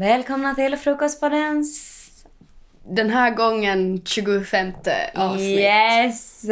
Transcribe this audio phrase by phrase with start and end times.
[0.00, 1.96] Välkomna till Frukostpoddens...
[2.84, 4.72] Den här gången 25
[5.14, 5.58] avsnitt.
[5.58, 6.44] Yes!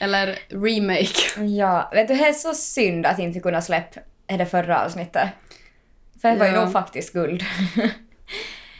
[0.00, 1.44] Eller remake.
[1.44, 5.28] Ja, vet du, det är så synd att inte kunna släppa det förra avsnittet.
[6.22, 6.64] För det var ju Ja.
[6.64, 7.42] nog faktiskt guld.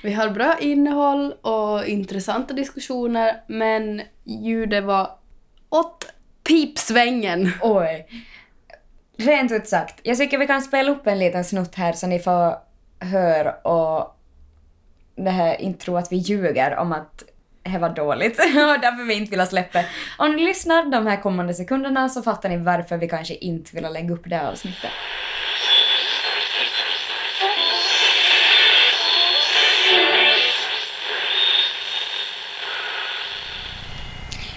[0.03, 5.11] Vi har bra innehåll och intressanta diskussioner men ljudet var
[5.71, 6.13] åt
[6.45, 7.53] pipsvängen.
[7.63, 8.07] Oj.
[9.17, 12.19] Rent ut sagt, jag tycker vi kan spela upp en liten snutt här så ni
[12.19, 12.72] får
[13.05, 14.17] höra och
[15.17, 17.25] det här inte tro att vi ljuger om att
[17.63, 19.85] det var dåligt och därför vi inte vill släppa.
[20.19, 23.93] Om ni lyssnar de här kommande sekunderna så fattar ni varför vi kanske inte vill
[23.93, 24.91] lägga upp det här avsnittet.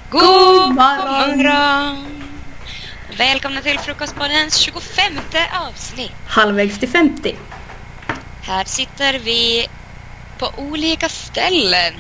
[0.10, 2.06] God morgon!
[3.18, 5.14] Välkomna till Frukostpoddens 25
[5.68, 6.12] avsnitt.
[6.28, 7.36] Halvvägs till 50.
[8.46, 9.68] Här sitter vi
[10.38, 11.94] på olika ställen.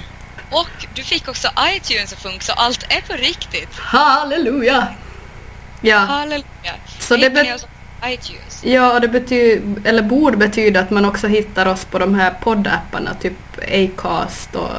[0.51, 3.69] Och du fick också iTunes att funka så allt är på riktigt.
[3.79, 4.87] Halleluja!
[5.81, 6.75] Ja, Halleluja!
[6.99, 7.67] Så det bet-
[8.05, 8.63] iTunes?
[8.63, 12.31] ja och det betyder, eller borde betyda att man också hittar oss på de här
[12.31, 13.33] poddapparna, typ
[13.71, 14.71] Acast och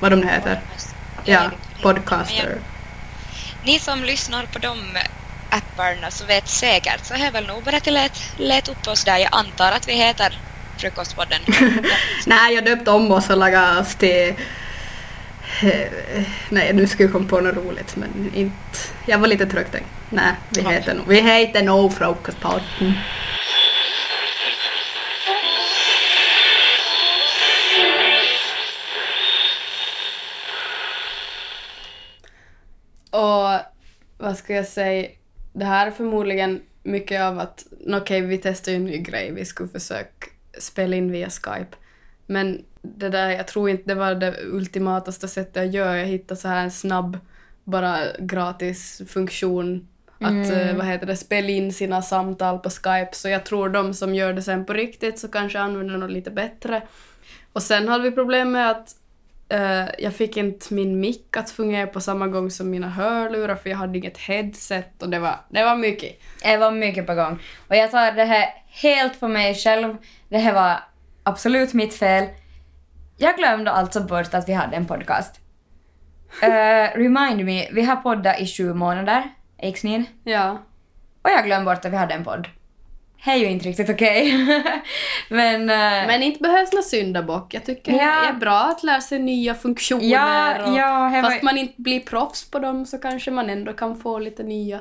[0.00, 0.60] vad de nu heter.
[1.24, 1.50] Ja,
[1.82, 2.58] Podcaster.
[3.64, 4.78] Ni som lyssnar på de
[5.50, 7.98] apparna så vet säkert så är väl nog bara till
[8.36, 9.18] leta upp oss där.
[9.18, 10.38] Jag antar att vi heter
[10.78, 11.40] Frukostpodden.
[12.26, 14.34] Nej, jag döpte om oss och lagade oss till...
[15.62, 18.54] eh, Nej, nu ska jag komma på något roligt men inte...
[19.06, 19.74] Jag var lite trött.
[20.10, 20.72] Nej, vi Okej.
[20.72, 21.00] heter.
[21.08, 22.94] Vi heter nog Frukostpodden.
[33.10, 33.60] Och
[34.18, 35.08] vad ska jag säga?
[35.52, 39.44] Det här är förmodligen mycket av att, okej vi testar ju en ny grej, vi
[39.44, 40.23] skulle försöka
[40.58, 41.76] spela in via Skype.
[42.26, 45.98] Men det där, jag tror inte det var det ultimataste sättet att göra.
[45.98, 47.18] Jag hittade så här en snabb,
[47.64, 49.88] bara gratis funktion
[50.20, 53.10] att, eh, vad heter det, spela in sina samtal på Skype.
[53.12, 56.30] Så jag tror de som gör det sen på riktigt så kanske använder något lite
[56.30, 56.82] bättre.
[57.52, 58.96] Och sen hade vi problem med att
[59.48, 63.70] eh, jag fick inte min mick att fungera på samma gång som mina hörlurar för
[63.70, 66.20] jag hade inget headset och det var, det var mycket.
[66.42, 67.38] Det var mycket på gång.
[67.68, 69.96] Och jag tar det här helt på mig själv.
[70.28, 70.76] Det här var
[71.22, 72.24] absolut mitt fel.
[73.16, 75.40] Jag glömde alltså bort att vi hade en podcast.
[76.42, 76.48] Uh,
[76.98, 79.22] remind me, vi har poddat i sju månader,
[79.58, 80.04] Exnin.
[80.24, 80.58] Ja.
[81.22, 82.48] Och jag glömde bort att vi hade en podd.
[83.24, 84.32] Det är ju inte riktigt okej.
[85.28, 85.60] Men...
[85.70, 87.54] eh, Men inte behövs någon syndabock.
[87.54, 87.98] Jag tycker Ja.
[88.22, 90.04] det är bra att lära sig nya funktioner.
[90.04, 93.72] Ja, och ja, var- fast man inte blir proffs på dem så kanske man ändå
[93.72, 94.80] kan få lite nya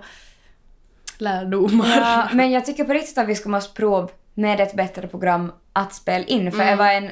[1.22, 1.98] lärdomar.
[1.98, 5.52] Ja, men jag tycker på riktigt att vi ska måste prova med ett bättre program
[5.74, 6.52] att spela in.
[6.52, 7.12] För det var en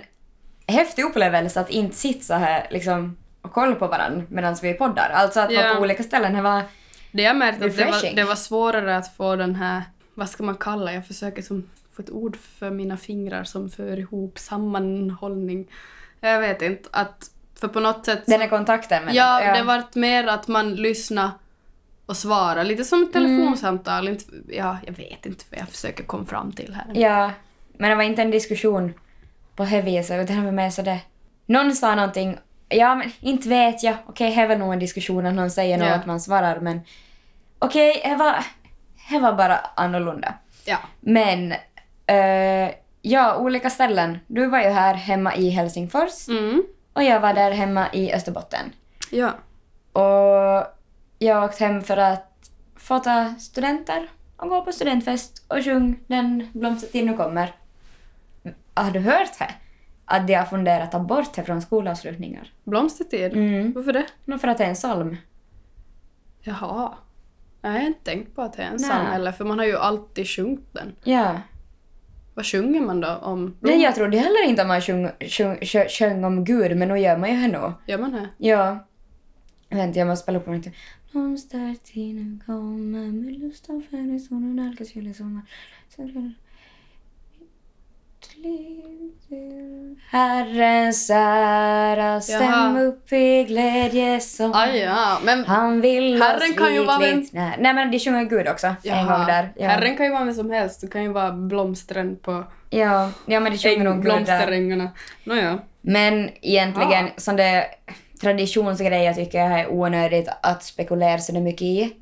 [0.67, 5.09] häftig upplevelse att inte sitta så här liksom och kolla på varandra medan vi poddar.
[5.13, 5.75] Alltså att vara Ja.
[5.75, 6.33] på olika ställen.
[6.33, 6.61] Det var...
[7.11, 9.81] Det jag märkt att det var, det var svårare att få den här,
[10.13, 13.99] vad ska man kalla, jag försöker som få ett ord för mina fingrar som för
[13.99, 15.67] ihop sammanhållning.
[16.19, 19.95] Jag vet inte, att för på något sätt Den här kontakten med Ja, det vart
[19.95, 21.29] mer att man lyssnar
[22.11, 22.63] och svarar.
[22.63, 24.07] Lite som ett telefonsamtal.
[24.07, 26.85] Inte, ja, jag vet inte vad jag försöker komma fram till här.
[27.01, 27.31] Ja,
[27.77, 28.93] men det var inte en diskussion
[29.55, 30.99] på det viset utan det var mer så det...
[31.45, 32.37] Någon sa någonting,
[32.69, 35.77] ja men inte vet jag, okej det är väl nog en diskussion att någon säger
[35.77, 35.93] något Ja.
[35.95, 36.81] att man svarar men
[37.59, 38.35] okej, det var,
[39.09, 40.33] det var bara annorlunda.
[40.65, 40.77] Ja.
[40.99, 41.51] Men
[42.05, 44.19] eh, ja, olika ställen.
[44.27, 46.63] Du var ju här hemma i Helsingfors Mm.
[46.93, 48.71] och jag var där hemma i Österbotten.
[49.11, 49.29] Ja.
[50.01, 50.67] Och
[51.25, 57.05] jag åkte hem för att fota studenter och gå på studentfest och sjung Den blomstertid
[57.05, 57.55] nu kommer.
[58.73, 59.53] Har du hört det?
[60.05, 62.53] Att de har funderat att ta bort det från skolavslutningar.
[62.63, 63.33] Blomstertid?
[63.33, 63.73] Mm.
[63.73, 64.05] Varför det?
[64.25, 65.17] Nå, för att det är en psalm.
[66.41, 66.93] Jaha.
[67.61, 69.77] Jag har inte tänkt på att det är en psalm heller, för man har ju
[69.77, 70.95] alltid sjungit den.
[71.03, 71.41] Ja.
[72.33, 75.87] Vad sjunger man då om Nej, jag trodde heller inte att man sjöng, sjöng, sjöng,
[75.89, 77.73] sjöng om Gud, men nu gör man ju det nog.
[77.87, 78.29] Gör man det?
[78.37, 78.87] Ja.
[79.69, 80.47] Vänta, jag måste spela upp
[81.13, 81.21] den.
[81.21, 85.41] Blomstertiden kommer med lust och färg i solen nalkas julesommar.
[90.09, 94.51] Herrens ära, stäm upp i glädjesång.
[94.55, 97.99] Ah, ja, men Han vill Herren oss kan ju vara vem- när- Nej men de
[97.99, 99.17] sjunger Gud också, en Jaha.
[99.17, 99.53] gång där.
[99.55, 99.67] Ja.
[99.67, 100.81] Herren kan ju vara vem som helst.
[100.81, 104.89] Du kan ju vara blomstren på Ja, ja men de sjunger nog Gud där.
[105.23, 105.59] Nåja.
[105.81, 107.09] Men egentligen, Ah.
[107.17, 107.65] som det
[108.21, 111.95] traditionsgrejer tycker jag är onödigt att spekulera så det mycket i.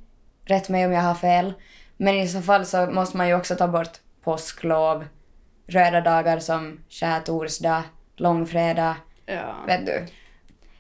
[0.46, 1.54] Rätt mig om jag har fel.
[1.98, 5.06] Men i så fall så måste man ju också ta bort påsklov,
[5.68, 7.84] röda dagar som skärtorsdag,
[8.18, 8.96] långfredag,
[9.26, 9.56] Ja.
[9.68, 10.06] vet du.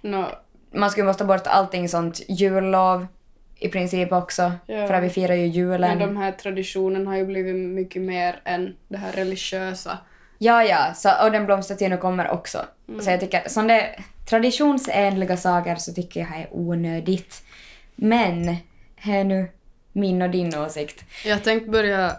[0.01, 0.25] Nå,
[0.71, 3.07] Man skulle måste ta bort allting sånt jullov
[3.55, 4.51] i princip också.
[4.65, 4.87] Ja.
[4.87, 5.97] För att vi firar ju julen.
[5.97, 9.97] men de här traditionerna har ju blivit mycket mer än det här religiösa.
[10.37, 12.57] Ja, ja, så, och den blomstertiden kommer också.
[13.01, 17.43] Så jag tycker, som det traditionsenliga saker så tycker jag är onödigt.
[17.95, 18.55] Men,
[18.95, 19.51] här är nu
[19.93, 21.03] min och din åsikt.
[21.25, 22.15] Jag tänkte börja,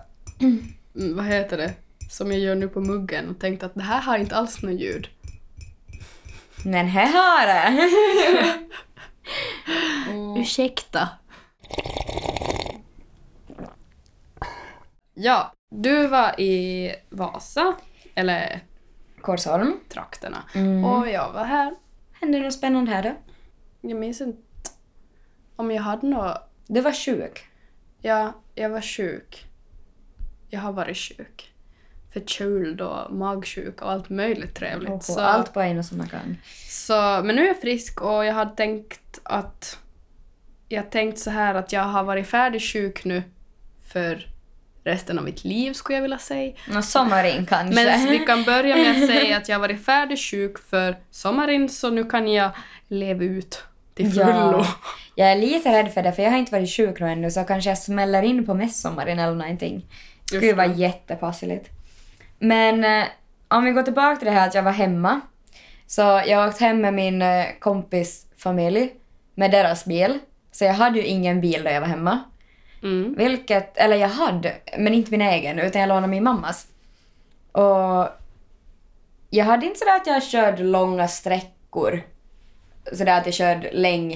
[0.92, 1.72] vad heter det,
[2.10, 4.80] som jag gör nu på muggen och tänkte att det här har inte alls något
[4.80, 5.08] ljud.
[6.64, 7.90] Men här har det!
[10.40, 11.08] Ursäkta.
[15.14, 17.74] Ja, du var i Vasa,
[18.14, 18.60] eller
[19.20, 19.76] Korsholm.
[19.88, 20.84] trakterna, Mm.
[20.84, 21.74] och jag var här.
[22.20, 23.16] Hände något spännande här då?
[23.88, 24.40] Jag minns inte
[25.56, 26.36] om jag hade något...
[26.66, 27.46] Du var sjuk.
[28.00, 29.46] Ja, jag var sjuk.
[30.48, 31.52] Jag har varit sjuk.
[32.12, 34.90] Förkyld och magsjuk och allt möjligt trevligt.
[34.90, 36.40] Och Så, Allt på en och samma gång.
[36.68, 39.78] så, men nu är jag frisk och jag hade tänkt att...
[40.68, 43.22] Jag tänkt så här att jag har varit färdig sjuk nu
[43.92, 44.26] för
[44.84, 46.52] resten av mitt liv skulle jag vilja säga.
[46.68, 47.84] Nå, sommaren kanske.
[47.84, 51.68] Men vi kan börja med att säga att jag har varit färdig sjuk för sommaren
[51.68, 52.50] så nu kan jag
[52.88, 53.62] leva ut
[53.94, 54.24] till fullo.
[54.24, 54.66] Ja.
[55.14, 57.44] Jag är lite rädd för det, för jag har inte varit sjuk nu ännu, så
[57.44, 59.86] kanske jag smäller in på midsommaren eller någonting.
[60.30, 61.68] Det skulle vara jättepassligt.
[62.38, 63.04] Men eh,
[63.48, 65.20] om vi går tillbaka till det här att jag var hemma.
[65.86, 68.92] Så jag åkte hem med min eh, kompis familj
[69.34, 70.18] med deras bil.
[70.52, 72.18] Så jag hade ju ingen bil då jag var hemma.
[72.82, 73.14] Mm.
[73.14, 76.66] Vilket, eller jag hade, men inte min egen, utan jag lånade min mammas.
[77.52, 78.08] Och
[79.30, 82.02] jag hade inte sådär att jag körde långa sträckor.
[82.92, 84.14] Sådär att jag körde längd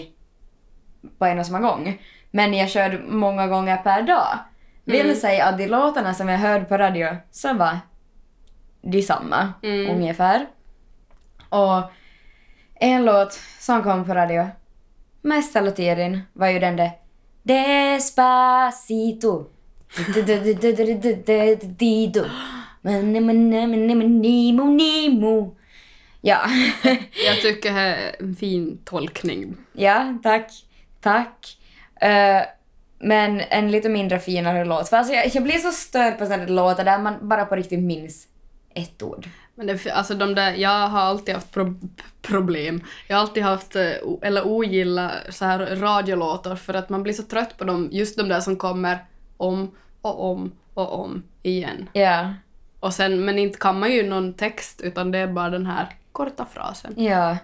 [1.18, 2.02] på en och samma gång.
[2.30, 4.38] Men jag körde många gånger per dag.
[4.84, 7.78] Vill säga att de låtarna som jag hörde på radio så var
[8.82, 9.90] de samma Mm.
[9.96, 10.46] ungefär.
[11.48, 11.82] Och
[12.74, 14.48] en låt som kom på radio
[15.22, 16.90] mest hela tiden var ju den där
[17.44, 19.46] Despacito.
[21.78, 22.24] Dido.
[22.82, 25.56] Nemo, Nemo.
[26.20, 26.40] Ja.
[27.26, 29.56] Jag tycker det är en fin tolkning.
[29.72, 30.50] ja, tack.
[31.00, 31.56] Tack.
[32.02, 32.42] Uh,
[32.98, 34.88] men en lite mindre finare låt.
[34.88, 37.82] För alltså jag, jag blir så störd på sådana låtar där man bara på riktigt
[37.82, 38.26] minns
[38.74, 39.28] ett ord.
[39.54, 41.74] Men det, alltså de där, jag har alltid haft pro
[42.22, 42.80] problem.
[43.08, 43.92] Jag har alltid haft, eh,
[44.22, 48.28] eller ogilla så här radiolåtar för att man blir så trött på dem, just de
[48.28, 48.98] där som kommer
[49.36, 49.70] om
[50.00, 51.88] och om och om igen.
[51.92, 52.34] Ja.
[52.80, 55.88] Och sen, men inte kan man ju någon text utan det är bara den här
[56.12, 56.94] korta frasen.
[56.96, 57.36] Ja.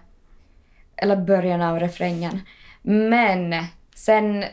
[0.97, 2.41] Eller början av refrängen.
[2.83, 3.55] Men
[3.95, 4.45] sen,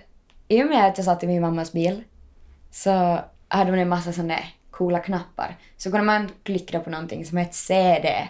[0.47, 2.03] i och med att jag satt i min mammas bil
[2.71, 4.39] så hade hon en massa sådana
[4.77, 5.55] coola knappar.
[5.77, 8.27] Så kunde man klicka på någonting som hette CD.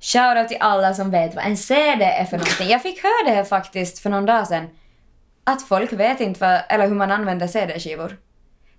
[0.00, 2.68] Shoutout till alla som vet vad en CD är för någonting.
[2.68, 4.68] Jag fick höra det här faktiskt för någon dag sedan.
[5.44, 8.16] Att folk vet inte vad, eller hur man använder CD-skivor.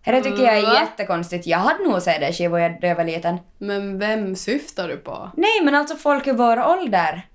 [0.03, 1.47] Det tycker jag är jättekonstigt.
[1.47, 3.37] Jag hade nog CD-skivor när jag var liten.
[3.57, 5.31] Men vem syftar du på?
[5.37, 7.27] Nej, men alltså folk i vår ålder.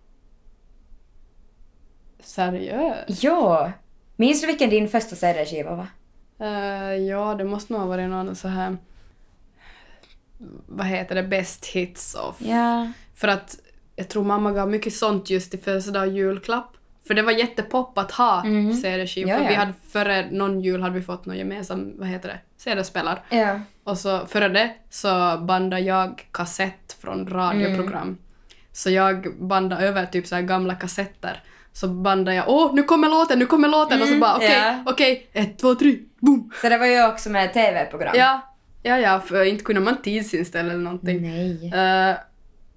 [2.20, 3.22] Seriöst?
[3.22, 3.72] Ja.
[4.16, 5.86] Minns du vilken din första CD-skiva var?
[6.46, 8.76] Eh, ja, det måste nog ha varit någon så här...
[10.66, 11.22] Vad heter det?
[11.22, 12.36] Best hits of...
[12.38, 12.88] Ja.
[13.14, 13.56] För att
[13.96, 16.76] jag tror mamma gav mycket sånt just i födelsedag och julklapp.
[17.06, 18.74] För det var jättepop att ha Mhm.
[18.74, 19.30] CD-skivor.
[19.30, 19.58] Ja, För vi ja.
[19.58, 23.18] hade, före någon jul hade vi fått någon gemensam, vad heter det, CD-spelare.
[23.30, 23.60] Ja.
[23.84, 28.02] Och så före det så bandade jag kassett från radioprogram.
[28.02, 28.18] Mm.
[28.72, 31.42] Så jag bandade över typ så gamla kassetter.
[31.72, 34.82] Så bandade jag åh nu kommer låten, nu kommer låten och så bara okej, Mm,
[34.86, 34.92] ja.
[34.92, 36.50] okej, ett, två, tre, boom!
[36.60, 38.14] Så det var ju också med TV-program.
[38.16, 38.51] Ja,
[38.82, 41.22] ja, ja, för inte kunde man tidsinställa eller någonting.
[41.22, 41.66] Nej.
[41.74, 42.16] Eh,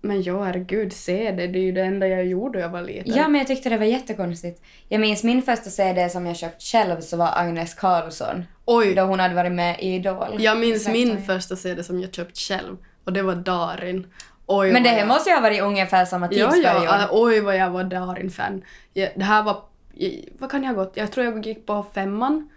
[0.02, 3.14] men ja, herregud, CD, det är ju det enda jag gjorde när jag var liten.
[3.16, 4.62] Ja, men jag tyckte det var jättekonstigt.
[4.90, 8.44] Jag minns min första CD som jag köpt själv så var Agnes Karlsson.
[8.66, 10.36] Oj, Då hon hade varit med i Idol.
[10.40, 11.22] jag minns min oj.
[11.22, 14.08] första CD som jag köpt själv och det var Darin.
[14.46, 16.84] Oj, Men det här jag- måste ju ha varit ungefär samma Ja, tidsperiod.
[16.86, 18.62] ja, äh, oj vad jag var Darin-fan.
[18.94, 19.62] Ja, det här var...
[20.40, 20.98] Vad kan jag ha gått?
[20.98, 22.50] Jag tror jag gick på femman.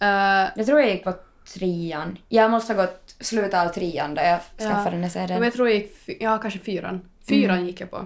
[0.00, 1.14] Eh, Jag tror jag gick på
[1.54, 2.18] trean.
[2.28, 4.64] Jag måste ha gått slutet av trean då jag Ja.
[4.68, 5.92] skaffade den här men jag tror jag gick...
[6.20, 7.00] Ja, kanske fyran.
[7.28, 7.66] Fyran Mm.
[7.66, 7.96] gick jag på.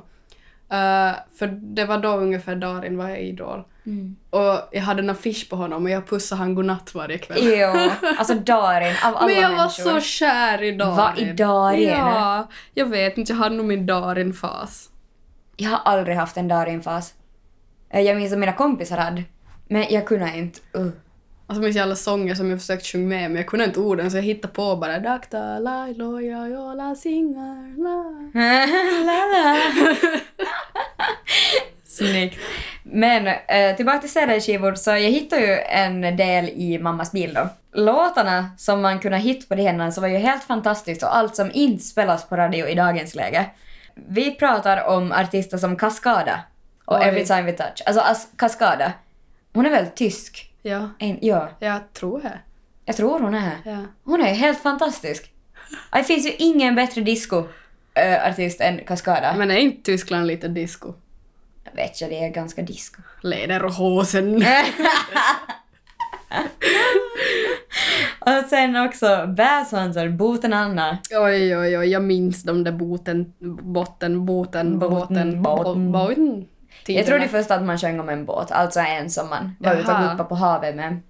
[0.71, 3.65] Eh, för det var då ungefär Darin var i Idol.
[3.87, 4.17] Mm.
[4.31, 7.39] Och jag hade en affisch på honom och jag pussade han godnatt varje kväll.
[7.43, 9.93] Jo, alltså Darin av alla Men jag människor.
[9.93, 10.97] var så kär i Darin.
[10.97, 11.89] Vad i Darin?
[11.89, 13.33] Ja, jag vet inte.
[13.33, 14.91] Jag hade nog min Darin-fas.
[15.57, 17.15] Jag har aldrig haft en Darin-fas.
[17.91, 19.23] Eh, Jag minns att mina kompisar hade.
[19.69, 20.61] Men jag kunde inte.
[20.79, 20.89] Uh.
[21.49, 24.11] Alltså minns jag alla sånger som jag försökt sjunga med men jag kunde inte orden
[24.11, 28.05] så jag hittade på bara Dakta, lai, loja, jola, singar, la.
[31.85, 32.39] Snyggt.
[32.83, 37.49] Men eh, tillbaka till CD-skivor, så jag hittade ju en del i mammas bil då.
[37.73, 41.37] Låtarna som man kunde hitta på de händerna så var ju helt fantastiskt och allt
[41.37, 43.47] som inte spelas på radio i dagens läge.
[43.95, 46.41] Vi pratar om artister som Cascada
[46.85, 47.05] och Oj.
[47.05, 47.83] Every time we touch.
[47.87, 48.93] Alltså As- Cascada,
[49.55, 50.53] hon är väl tysk?
[50.69, 52.39] Ja, En, ja, jag tror det.
[52.85, 53.57] jag tror hon är.
[53.65, 53.79] Ja.
[54.05, 55.33] Hon är helt fantastisk.
[55.93, 59.35] Det finns ju ingen bättre disco-artist än Cascada.
[59.39, 60.93] Men är inte Tyskland lite disco?
[61.65, 63.03] Jag vet jag, det är ganska disco.
[63.23, 64.37] Lederhosen.
[68.21, 70.99] Och sen också bärsvansar, boten Anna.
[71.11, 73.33] Oj, oj, oj, jag minns de där boten,
[73.63, 75.93] botten, boten, Boten, båten, båten.
[75.93, 76.47] båten.
[76.95, 76.97] Båten.
[76.97, 79.93] Jag trodde först att man sjöng om en båt, alltså en som man var ute
[79.93, 81.01] och guppade på havet med.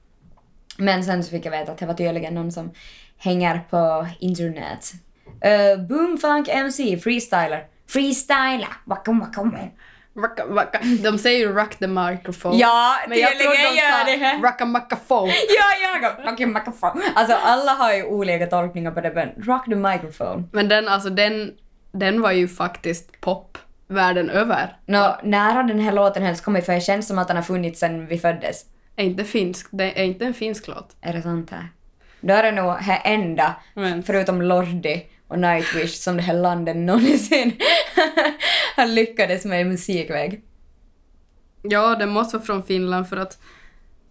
[0.78, 2.70] Men sen så fick jag veta att det var tydligen någon som
[3.18, 4.92] hänger på internet.
[5.26, 7.64] Uh, Boomfunk MC, freestyler.
[7.88, 8.68] Freestyler!
[8.84, 9.56] Wakum, wakum.
[10.16, 10.80] Rocka, rocka.
[11.02, 12.56] De säger ju rock the microphone.
[12.56, 14.40] Ja, men jag trodde de gör det.
[14.40, 15.32] sa rocka microphone.
[15.32, 17.02] Ja, jag Wakum, wakum.
[17.14, 20.44] Alltså alla har ju olika tolkningar på det, men rock the microphone.
[20.52, 21.52] Men den, alltså den,
[21.92, 24.76] den var ju faktiskt pop världen över.
[24.86, 26.66] Nå, när har den här låten helst kommit?
[26.66, 28.64] För det känns som att den har funnits sedan vi föddes.
[28.96, 30.96] Är inte finsk, det är inte en finsk låt.
[31.00, 31.68] Är det sant här?
[32.20, 36.76] Då är det nog här enda, Men- förutom Lordi och Nightwish, som det här landet
[36.76, 37.52] någonsin
[38.76, 40.42] har lyckades med i musikväg.
[41.62, 43.38] Ja, den måste vara från Finland för att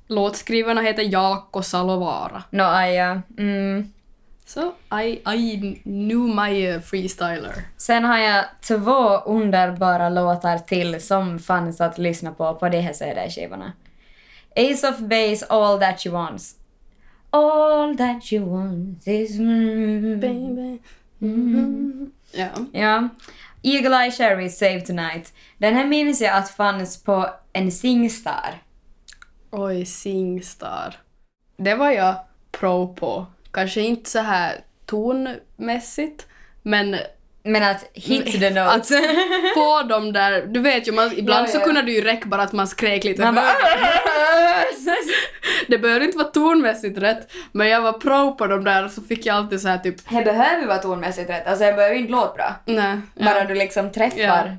[0.08, 2.44] låtskrivarna heter Jaakko Salovaara.
[2.50, 3.22] Nå, aja.
[3.38, 3.92] Mm.
[4.46, 7.54] Så I, I knew my uh, freestyler.
[7.78, 12.94] Sen har jag två underbara låtar till som fanns att lyssna på på de här
[12.94, 13.74] CD-skivorna.
[14.56, 16.56] Ace of Base, All That You Wants.
[17.30, 19.40] All that you want is...
[19.40, 20.20] Mm.
[20.20, 20.80] Baby.
[21.20, 22.12] Mm-hmm.
[22.32, 22.50] Ja.
[22.72, 23.10] Ja.
[23.64, 25.34] Eagle Eye Cherry, Save Tonight.
[25.58, 28.62] Den här minns jag att fanns på en Singstar.
[29.52, 30.96] Oj, Singstar.
[31.58, 32.16] Det var jag
[32.52, 33.26] pro på.
[33.56, 36.28] Kanske inte så här tonmässigt,
[36.62, 36.96] men
[37.44, 38.90] Men att hit the Att notes.
[39.56, 41.64] få dem där, du vet ju, man, ibland Ja, så ja.
[41.64, 43.46] kunde det ju räcka bara att man skrek lite Man bara...
[45.68, 49.26] Det behöver inte vara tonmässigt rätt, men jag var pro på dem där så fick
[49.26, 51.48] jag alltid så här typ, Det behöver vara tonmässigt rätt.
[51.48, 52.56] Alltså det behöver inte låta bra.
[52.66, 52.98] nej.
[53.16, 53.46] Bara Ja.
[53.46, 54.58] du liksom träffar.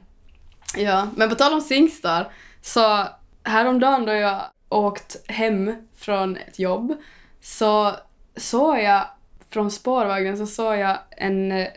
[0.74, 0.80] Ja.
[0.82, 2.28] ja, men på tal om Singstar,
[2.62, 3.04] så
[3.44, 6.96] häromdagen då jag åkt hem från ett jobb
[7.42, 7.92] så
[8.36, 9.06] såg jag
[9.50, 11.68] från spårvagnen så såg jag en eh,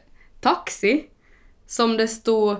[0.41, 1.05] taxi
[1.67, 2.57] som det stod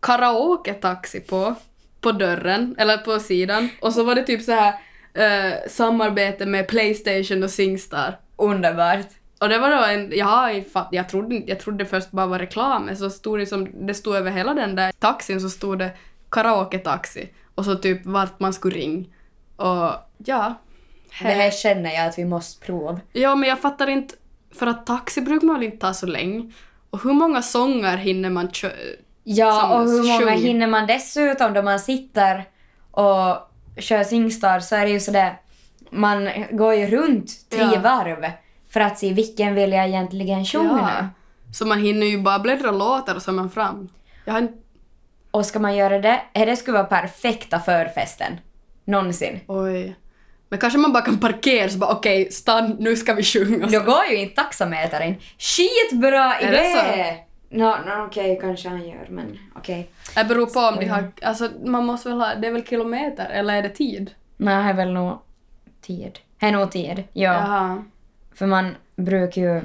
[0.00, 1.54] karaoke-taxi på,
[2.00, 3.68] på dörren, eller på sidan.
[3.80, 4.74] Och så var det typ så här
[5.14, 8.18] eh, samarbete med Playstation och Singstar.
[8.36, 9.06] Underbart.
[9.40, 12.96] Och det var då en, fatt, jag, trodde, jag trodde först bara var reklam, men
[12.96, 15.90] så stod det som, det stod över hela den där taxin så stod det
[16.30, 19.04] karaoke-taxi och så typ vart man skulle ringa.
[19.56, 20.54] Och ja.
[21.22, 23.00] Det här känner jag att vi måste prova.
[23.12, 24.14] Ja, men jag fattar inte,
[24.54, 26.52] för att taxi brukar man väl inte ta så länge.
[26.90, 28.70] Och hur många sånger hinner man kö-
[29.24, 30.42] Ja, och hur många sjung.
[30.42, 32.44] hinner man dessutom då man sitter
[32.90, 33.36] och
[33.78, 35.40] kör Singstar så är det ju sådär,
[35.90, 37.80] man går ju runt tre Ja.
[37.80, 38.30] varv
[38.70, 41.08] för att se vilken vill jag egentligen sjunga nu.
[41.54, 43.88] Så man hinner ju bara bläddra låtar och så är man fram.
[44.26, 44.48] Har.
[45.30, 48.32] Och ska man göra det, det skulle vara perfekta förfesten.
[48.84, 49.40] Någonsin.
[49.46, 49.96] Oj.
[50.48, 53.66] Men kanske man bara kan parkera så bara okej, stann, nu ska vi sjunga.
[53.66, 55.14] Då går ju inte taxametern.
[55.38, 56.56] Skitbra Är idé!
[56.56, 57.16] det
[57.48, 59.90] Nå, no, okej, kanske han gör, men okej.
[60.14, 61.12] Det beror på om de har...
[61.22, 62.34] Alltså man måste väl ha...
[62.34, 64.10] Det är väl kilometer, eller är det tid?
[64.36, 65.18] Men det är väl nog
[65.80, 66.18] tid.
[66.40, 67.32] Det är nog tid, ja.
[67.32, 67.84] Jaha.
[68.34, 69.60] För man brukar ju,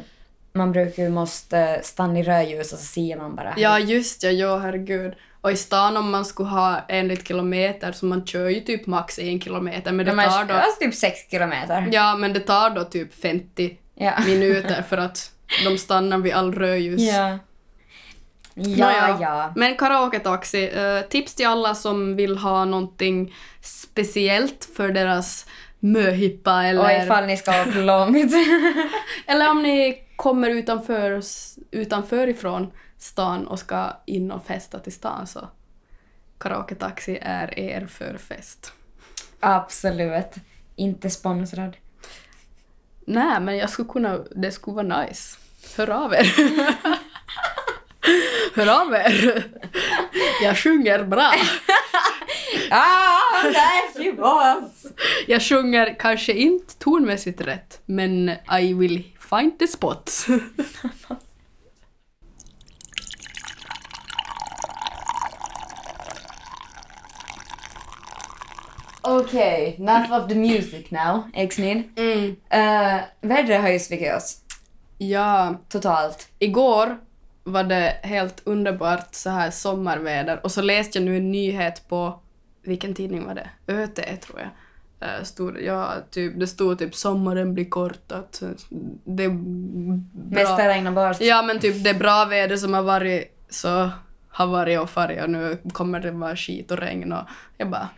[0.53, 3.53] man brukar ju måste stanna i rödljus och så ser man bara.
[3.57, 5.13] Ja, just ja, ja, herregud.
[5.41, 9.19] Och i stan om man skulle ha enligt kilometer så man kör ju typ max
[9.19, 10.53] en kilometer men det Men tar då...
[10.53, 11.89] alltså typ sex kilometer.
[11.91, 14.11] Ja, men det tar då typ 50 Ja.
[14.25, 15.31] minuter för att
[15.65, 17.01] de stannar vid all rödljus.
[17.01, 17.37] Ja.
[18.53, 19.17] Ja, Nåja.
[19.21, 19.53] ja.
[19.55, 25.45] Men karaoke-taxi, eh, tips till alla som vill ha någonting speciellt för deras
[25.79, 27.03] möhippa Och eller...
[27.05, 28.33] ifall ni ska åka långt.
[29.27, 31.21] Eller om ni kommer utanför,
[31.71, 32.71] utanför ifrån
[33.01, 35.49] stan och ska in och festa till stan så
[36.37, 38.73] karaoke-taxi är er för fest.
[39.39, 40.35] Absolut.
[40.75, 41.77] Inte sponsrad.
[43.05, 45.37] Nej, men jag skulle kunna, det skulle vara nice.
[45.77, 46.25] Hör av er.
[48.55, 49.43] Hör av er.
[50.43, 51.33] Jag sjunger bra.
[52.73, 53.41] Ah!
[53.43, 54.85] there she was!
[55.27, 58.29] Jag sjunger kanske inte tonmässigt rätt, men
[58.59, 60.27] I will find the spots.
[69.01, 71.83] Okej, enough of the music now, Exnin.
[71.95, 72.25] Mm.
[72.29, 74.37] Uh, vädret har ju svikit oss.
[74.97, 76.27] Ja, Totalt.
[76.39, 76.97] igår
[77.43, 82.19] var det helt underbart så här sommarväder och så läste jag nu en nyhet på,
[82.63, 83.49] vilken tidning var det?
[83.67, 84.49] ÖT tror jag.
[85.09, 88.43] Eh, Stod, ja, typ, det stod typ sommaren blir kort, att
[89.03, 90.41] det är bra.
[90.41, 91.21] Mest regnar bort.
[91.21, 93.89] Ja men typ det bra väder som har varit så
[94.29, 97.27] har varit och farit och nu kommer det vara skit och regn och
[97.57, 97.89] jag bara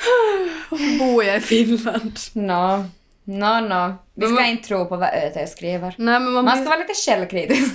[0.70, 2.18] varför bor jag i Finland?
[2.32, 2.84] No.
[3.24, 3.94] No, no.
[4.14, 5.94] Vi ska man- inte tro på vad ÖT skriver.
[5.98, 7.74] Nej men man, Man blir, ska vara lite källkritisk.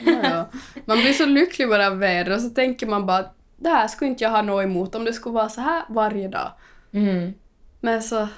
[0.00, 0.48] ja, ja.
[0.84, 3.24] man blir så lycklig bara av vädret och så tänker man bara
[3.56, 6.28] det här skulle inte jag ha något emot om det skulle vara så här varje
[6.28, 6.52] dag.
[6.94, 7.34] mm.
[7.80, 8.28] Men så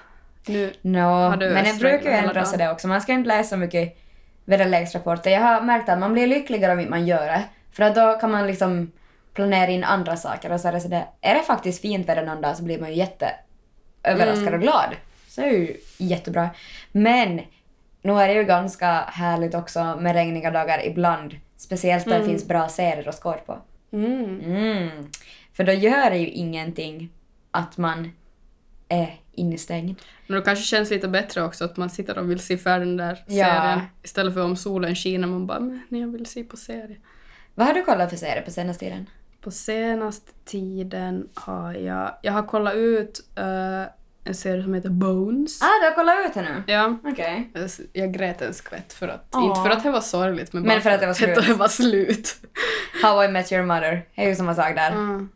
[0.46, 2.88] nu, No, Har du men det brukar ju ändra sig det också.
[2.88, 3.98] Man ska inte läsa mycket
[4.44, 5.30] väderleksrapporter.
[5.30, 7.42] Jag har märkt att man blir lyckligare om man gör det.
[7.72, 8.92] För att då kan man liksom
[9.48, 12.40] planera in andra saker och så är det sådär, är det faktiskt fint väder någon
[12.40, 14.54] dag så blir man ju jätteöverraskad Mm.
[14.54, 14.96] och glad.
[15.28, 16.50] Så det är ju jättebra.
[16.92, 17.40] Men
[18.02, 21.36] nu är det ju ganska härligt också med regniga dagar ibland.
[21.56, 23.58] Speciellt när det finns bra serier att skåda på.
[23.92, 24.40] mm.
[24.40, 25.08] Mm.
[25.52, 27.10] För då gör det ju ingenting
[27.50, 28.12] att man
[28.88, 29.98] är instängd.
[30.26, 32.96] Men då kanske känns lite bättre också att man sitter och vill se färdig den
[32.96, 33.44] där Ja.
[33.46, 36.96] serien istället för om solen skiner man bara men jag vill se på serie.
[37.54, 39.06] Vad har du kollat för serier på senaste tiden?
[39.40, 42.14] På senaste tiden har jag...
[42.22, 43.82] Jag har kollat ut eh,
[44.24, 45.62] en serie som heter Bones.
[45.62, 46.72] Ah, du har kollat ut henne nu?
[46.72, 46.96] Ja.
[47.04, 47.50] Okej.
[47.54, 49.26] Jag- Jag grät en skvätt för att...
[49.32, 49.44] Åh.
[49.44, 51.38] Inte för att det var sorgligt men, Men för att det var slut.
[51.38, 52.36] Att det var slut.
[53.02, 54.06] How I Met Your Mother.
[54.14, 54.90] Det är ju samma sak där.
[54.90, 55.28] Mm.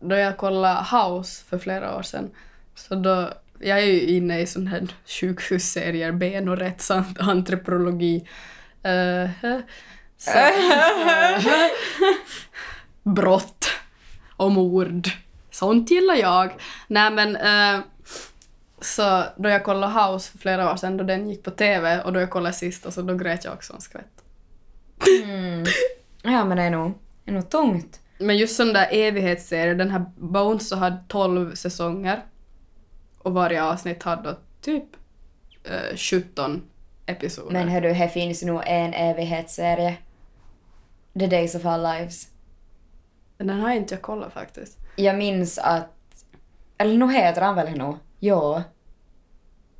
[0.00, 2.30] Då jag kollade House för flera år sedan.
[2.74, 3.30] Så då...
[3.64, 8.28] Jag är ju inne i sån här sjukhusserier, ben och rätt samt antropologi.
[8.82, 9.30] Eh,
[10.18, 11.44] så, eh,
[13.02, 13.66] brott
[14.36, 15.08] och mord.
[15.50, 16.52] Sånt gillar jag.
[16.86, 17.84] Nej men eh,
[18.80, 22.12] så då jag kollade House för flera år sedan då den gick på TV och
[22.12, 24.24] då jag kollade sist och så då grät jag också en skvätt.
[25.24, 25.64] Mm.
[26.22, 26.92] Ja, men det är nog,
[27.24, 28.00] det är nog tungt.
[28.18, 32.22] Men just sån där evighetsserie, den här Bones så hade 12 säsonger
[33.18, 34.84] och varje avsnitt hade då typ
[35.64, 36.62] eh, 17
[37.06, 37.52] episoder.
[37.52, 39.96] Men hördu, här finns nog en evighetsserie.
[41.18, 42.31] The Days of Our Lives.
[43.46, 44.78] Den har inte jag kollat faktiskt.
[44.96, 45.88] Jag minns att...
[46.78, 47.94] Eller nu heter han väl nu?
[48.18, 48.62] Ja.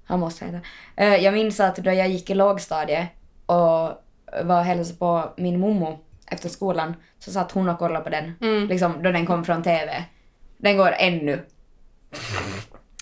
[0.04, 0.60] Han måste heta.
[0.96, 3.08] Eh, Jag minns att då jag gick i lågstadiet
[3.46, 3.56] och
[4.42, 8.32] var och hälsade på min mommo efter skolan så satt hon och kollade på den.
[8.40, 8.68] Mm.
[8.68, 10.04] Liksom då den kom från TV.
[10.56, 11.46] Den går ännu.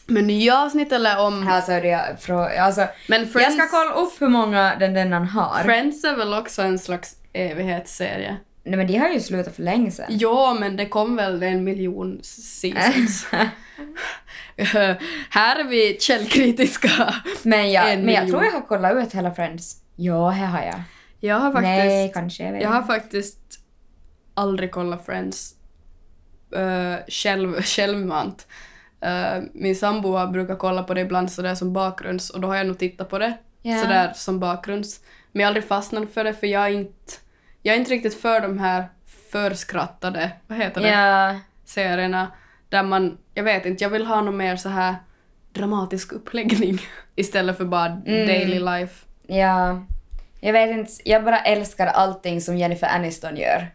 [0.07, 1.49] Men nya avsnitt eller om...
[1.49, 5.63] Alltså, det, frå, alltså Men jag Friends, ska kolla upp hur många den denna har.
[5.63, 8.37] Friends är väl också en slags evighetsserie?
[8.65, 10.07] Nej men de har ju slutat för länge sedan.
[10.09, 13.27] Ja, men det kom väl en miljon seasons.
[15.31, 17.15] Här är vi källkritiska.
[17.43, 19.77] men, jag, En men jag tror jag har kollat ut hela Friends.
[19.97, 20.83] Ja, här har jag.
[21.21, 21.65] Jag har faktiskt...
[21.65, 22.45] Nej, kanske.
[22.45, 23.39] Jag Jag har faktiskt
[24.35, 25.55] aldrig kollat Friends
[26.57, 28.47] uh, själv, självmant.
[29.07, 32.67] Uh, min sambo brukar kolla på det ibland sådär som bakgrunds och då har jag
[32.67, 33.79] nog tittat på det Ja.
[33.83, 35.01] sådär som bakgrunds.
[35.33, 37.13] Men jag har aldrig fastnat för det för jag är inte,
[37.63, 38.85] jag är inte riktigt för de här
[39.33, 41.37] förskrattade, vad heter det, Ja.
[41.65, 42.33] serierna
[42.69, 44.95] där man, jag vet inte, jag vill ha någon mer så här
[45.53, 46.79] dramatisk uppläggning
[47.17, 48.27] istället för bara Mm.
[48.27, 49.07] daily life.
[49.27, 49.83] Ja.
[50.41, 53.71] Jag vet inte, jag bara älskar allting som Jennifer Aniston gör.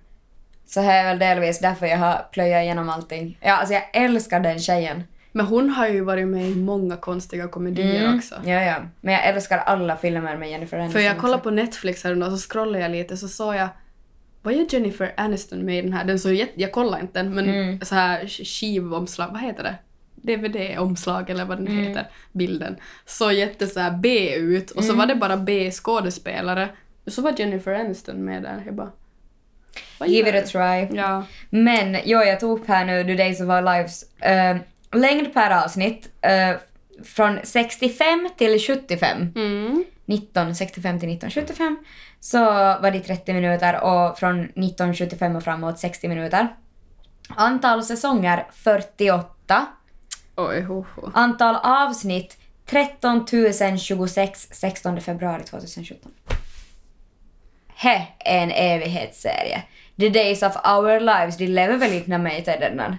[0.65, 3.37] Så här är väl delvis därför jag har plöjat igenom allting.
[3.41, 5.03] Ja, alltså jag älskar den tjejen.
[5.37, 8.35] Men hon har ju varit med i många konstiga komedier också.
[8.45, 8.75] Ja, ja.
[9.01, 12.49] Men jag älskar alla filmer med Jennifer Aniston För jag kollade på Netflix häromdagen så
[12.49, 13.67] scrollade jag lite så såg jag
[14.41, 16.05] vad gör Jennifer Aniston med i den här?
[16.05, 17.81] Den jätte, jag kollade inte den men Mm.
[17.81, 19.75] så här sk- skivomslag, vad heter det?
[20.15, 21.83] DVD-omslag eller vad den Mm.
[21.87, 22.75] heter, bilden.
[23.05, 24.97] Såg jätte så här B ut och så Mm.
[24.99, 26.69] var det bara B-skådespelare.
[27.05, 28.63] Och så var Jennifer Aniston med där.
[28.65, 28.91] Jag bara...
[30.05, 30.97] Give it a try.
[30.97, 31.23] Ja.
[31.49, 34.19] Men jo, jag tog upp här nu The Days of Our Lives.
[34.21, 34.57] Eh,
[34.91, 36.09] längd per avsnitt.
[36.21, 36.55] eh,
[37.03, 39.17] från 65 till 75.
[39.35, 39.85] Mm.
[40.07, 41.77] 1965 till 1975
[42.19, 42.39] så
[42.81, 46.55] var det 30 minuter och från 1975 och framåt 60 minuter.
[47.29, 49.65] Antal säsonger 48.
[50.35, 51.11] Oj, ho, ho.
[51.13, 53.27] Antal avsnitt 13
[53.77, 56.11] 026 16 februari 2017.
[57.75, 59.63] He en evighetsserie.
[59.99, 62.97] The Days of Our Lives, de lever väl inte med mig till denna.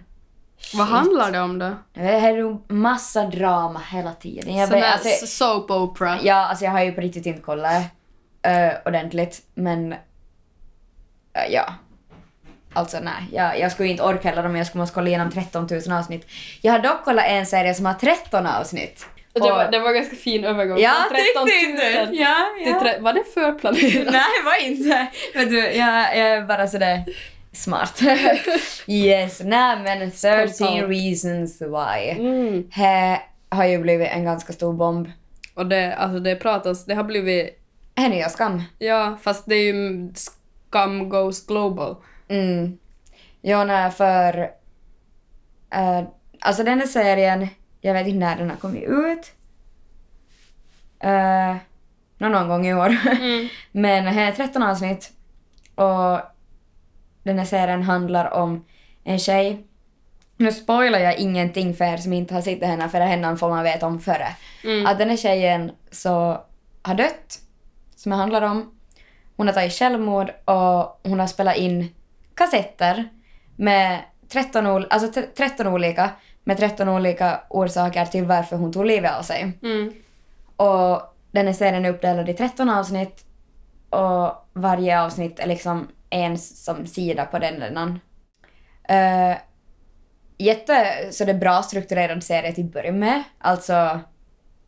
[0.75, 1.71] Vad handlar det om då?
[1.95, 4.57] Det är massa drama hela tiden.
[4.57, 6.19] Jag där alltså, soap opera.
[6.23, 7.83] Ja, alltså jag har ju på riktigt inte kollat
[8.47, 9.99] uh, ordentligt, men eh,
[11.51, 11.75] ja.
[12.73, 15.69] Alltså nej, jag, jag skulle inte orka heller om jag skulle måste kolla igenom 13
[15.87, 16.27] 000 avsnitt.
[16.61, 19.07] Jag har dock kollat en serie som har 13 avsnitt.
[19.33, 20.79] Det var, det var ganska fin övergång.
[20.79, 22.81] ja, Från 13 tyckte inte 000 Ja, ja.
[22.81, 23.83] tre- Var det förplanerat?
[24.13, 25.07] Nej, det var inte.
[25.35, 27.05] Men du, jag, jag är bara sådär
[27.57, 28.03] smart.
[28.87, 30.89] yes, nej men 13 Spontant.
[30.91, 32.11] reasons why.
[32.11, 32.69] Mm.
[32.71, 35.11] Här har ju blivit en ganska stor bomb.
[35.55, 37.61] Och det, alltså det pratas, det har blivit,
[37.97, 38.63] Här nya skam.
[38.79, 41.97] ja fast det är ju Scum Goes Global.
[42.29, 42.79] Mm.
[43.41, 44.39] Ja, nej, för...
[45.71, 46.03] eh,
[46.41, 47.49] alltså den här serien,
[47.81, 49.33] jag vet inte när den har kommit ut.
[51.05, 51.57] Uh,
[52.19, 52.97] någon gång i år.
[53.21, 53.49] Mm.
[53.73, 55.13] Men här är 13 avsnitt.
[55.75, 56.21] Och
[57.27, 58.65] den här serien handlar om
[59.05, 59.65] en tjej.
[60.37, 63.65] Nu spoilar jag ingenting för er som inte har sett henne, för henne får man
[63.65, 64.27] veta om före.
[64.65, 64.87] Mm.
[64.87, 66.41] Att den här tjejen så
[66.83, 67.39] har dött,
[67.97, 68.73] som det handlar om.
[69.37, 71.95] Hon har tagit självmord och hon har spelat in
[72.35, 73.09] kassetter
[73.57, 76.11] med 13, ol- alltså t- 13 olika,
[76.45, 79.53] med 13 olika orsaker till varför hon tog livet av sig.
[79.63, 79.93] Mm.
[80.57, 83.25] Och den här serien är uppdelad i 13 avsnitt
[83.91, 85.89] och varje avsnitt är liksom
[86.25, 88.01] en som sida på den redan.
[88.91, 89.37] Uh,
[90.39, 93.23] jätte så det är bra strukturerad serie till att börja med.
[93.39, 94.01] Alltså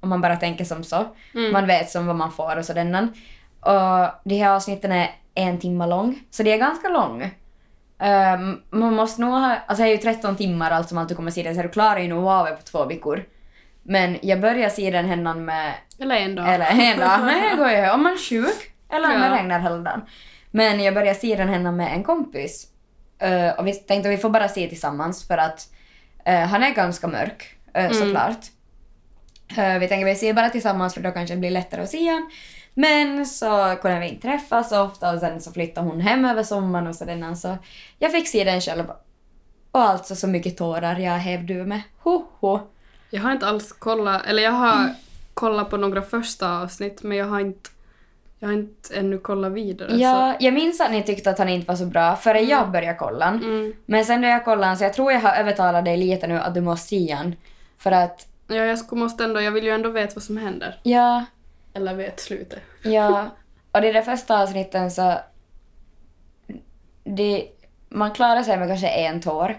[0.00, 1.06] om man bara tänker som så.
[1.34, 1.52] Mm.
[1.52, 3.08] Man vet som vad man får och sådär.
[3.60, 7.22] Och de här avsnitten är en timme lång, så det är ganska lång.
[8.00, 11.14] Um, man måste nog ha, alltså det är ju 13 timmar allt som allt du
[11.14, 13.24] kommer se den, så du klarar ju nog av det på två veckor.
[13.82, 16.54] Men jag börjar se den händan med Eller en dag.
[16.54, 17.20] eller en dag.
[17.20, 19.36] Men det går ju om man är sjuk eller om det Ja.
[19.36, 20.02] regnar hela dagen.
[20.50, 22.66] Men jag började se den hemma med en kompis.
[23.18, 25.72] Eh, och vi tänkte att vi får bara se tillsammans för att
[26.24, 28.46] eh, han är ganska mörk uh, såklart.
[29.56, 31.90] Eh, vi tänkte att vi ser bara tillsammans för då kanske det blir lättare att
[31.90, 32.30] se han.
[32.74, 36.42] Men så kunde vi inte träffas så ofta och sen så flyttade hon hem över
[36.42, 37.34] sommaren och sådär.
[37.34, 37.58] Så
[37.98, 38.84] jag fick se den själv.
[39.70, 41.82] Och alltså så mycket tårar jag hävde ur med.
[41.98, 42.60] Ho, ho.
[43.10, 44.94] Jag har inte alls kollat, eller jag har
[45.34, 47.70] kollat på några första avsnitt men jag har inte,
[48.38, 49.96] jag har inte ännu kollat vidare.
[49.96, 52.98] Ja, jag minns att ni tyckte att han inte var så bra före jag började
[52.98, 53.38] kolla.
[53.38, 53.46] Så.
[53.46, 53.72] Mm.
[53.86, 56.54] Men sen när jag kollade så jag tror jag har övertalat dig lite nu att
[56.54, 57.34] du måste se han.
[57.78, 60.80] För att, Ja, jag måste ändå, jag vill ju ändå veta vad som händer.
[60.82, 61.24] ja,
[61.74, 62.62] Eller vet slutet.
[62.82, 63.26] ja.
[63.72, 65.14] Och i de första avsnitten så...
[67.04, 67.48] Det,
[67.88, 69.58] man klarar sig med kanske en tår.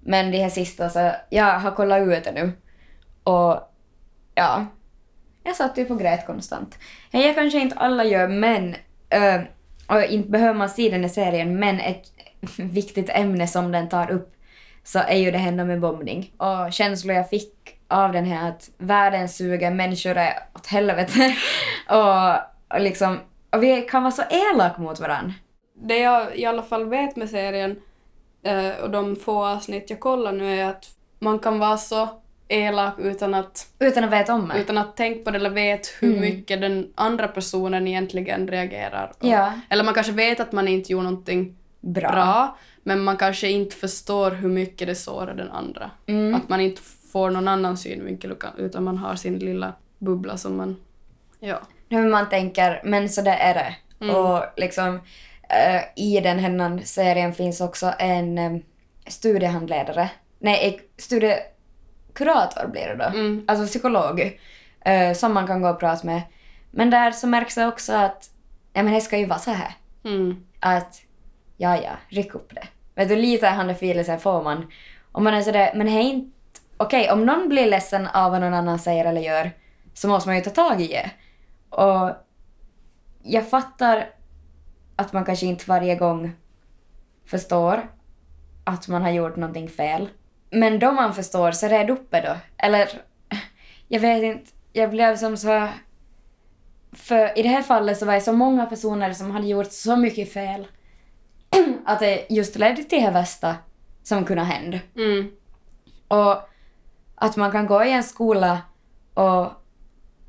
[0.00, 2.52] Men de här sista så, jag har kollat ut det nu.
[3.24, 3.72] Och
[4.34, 4.66] ja,
[5.42, 6.78] jag satt ju på grät konstant.
[7.10, 8.76] Jag kanske inte alla gör, men...
[9.14, 9.42] Uh,
[9.88, 12.12] och inte behöver man se den här serien, men ett
[12.56, 14.34] viktigt ämne som den tar upp
[14.84, 16.32] så är ju det hända med bombning.
[16.36, 21.36] Och känslor jag fick av den här att världen suger, människor är åt helvete.
[21.88, 22.34] och,
[22.76, 23.20] och liksom...
[23.50, 25.34] Och vi kan vara så elaka mot varandra.
[25.74, 27.80] Det jag i alla fall vet med serien
[28.42, 30.86] eh, och de få avsnitt jag kollar nu är att
[31.18, 32.08] man kan vara så
[32.52, 34.60] elak utan att, Utan att veta om det.
[34.60, 36.20] utan att tänka på det eller vet hur Mm.
[36.20, 39.12] mycket den andra personen egentligen reagerar.
[39.20, 39.52] Och, Ja.
[39.68, 42.10] Eller man kanske vet att man inte gjorde någonting Bra.
[42.10, 45.90] bra, men man kanske inte förstår hur mycket det sårar den andra.
[46.06, 46.34] Mm.
[46.34, 50.76] Att man inte får någon annan synvinkel utan- man har sin lilla bubbla som man...
[51.40, 51.60] Ja.
[51.88, 53.74] hur man tänker, men så där är det.
[54.04, 54.16] Mm.
[54.16, 55.00] Och liksom
[55.48, 58.52] eh, i den här serien finns också en eh,
[59.06, 60.10] studiehandledare.
[60.38, 61.02] Nej, ek-
[62.12, 63.04] studiekurator blir det då.
[63.04, 63.44] Mm.
[63.48, 64.38] Alltså psykolog.
[64.84, 66.22] eh, som man kan gå och prata med.
[66.70, 68.30] Men där så märks det också att
[68.72, 69.74] ja, men det ska ju vara så här.
[70.04, 70.44] Mm.
[70.60, 71.02] Att
[71.56, 72.68] ja, ja, ryck upp det.
[72.94, 74.66] Vet du, lite handfilelser får man.
[75.12, 76.30] Och man är sådär, men hej inte...
[76.76, 79.50] Okej, om någon blir ledsen av vad någon annan säger eller gör
[79.94, 81.10] så måste man ju ta tag i det.
[81.76, 82.10] Och
[83.22, 84.08] jag fattar
[84.96, 86.32] att man kanske inte varje gång
[87.26, 87.88] förstår
[88.64, 90.08] att man har gjort någonting fel.
[90.52, 92.36] Men då man förstår så red upp det då.
[92.56, 92.88] Eller,
[93.88, 95.68] jag vet inte, jag blev som så...
[96.92, 99.96] För i det här fallet så var det så många personer som hade gjort så
[99.96, 100.66] mycket fel
[101.86, 103.56] att det just ledde till det värsta
[104.02, 104.78] som kunde hända.
[104.96, 105.30] Mm.
[106.08, 106.48] Och
[107.14, 108.62] att man kan gå i en skola
[109.14, 109.52] och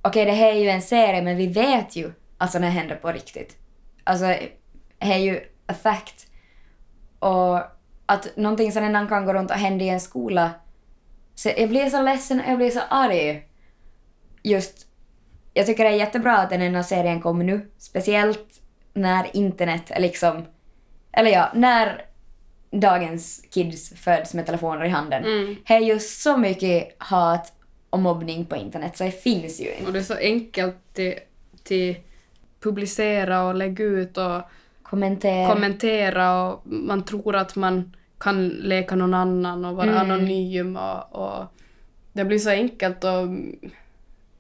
[0.02, 3.12] okej det här är ju en serie men vi vet ju att sådana händer på
[3.12, 3.58] riktigt.
[4.04, 4.50] Alltså det
[5.00, 6.28] är ju a fact.
[7.20, 7.60] Och
[8.06, 10.52] att någonting sådant kan gå runt och hända i en skola.
[11.36, 13.48] Så jag blir så ledsen och jag blir så arg.
[14.44, 14.88] Just,
[15.54, 17.70] jag tycker det är jättebra att den här serien kommer nu.
[17.78, 18.62] Speciellt
[18.94, 20.46] när internet är liksom,
[21.12, 22.06] eller ja, när
[22.72, 25.24] dagens kids föds med telefoner i handen.
[25.24, 25.56] Mm.
[25.68, 27.54] Det är ju så mycket hat
[27.90, 29.86] och mobbning på internet så det finns ju inte.
[29.86, 31.14] Och det är så enkelt till,
[31.64, 31.96] till
[32.60, 34.42] publicera och lägga ut och
[34.94, 35.54] Kommentera.
[35.54, 39.98] kommentera och man tror att man kan leka någon annan och vara Mm.
[40.12, 41.46] anonym och, och
[42.14, 43.28] det blir så enkelt och